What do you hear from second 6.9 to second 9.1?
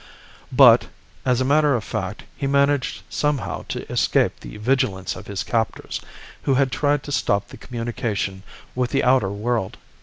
to stop the communication with the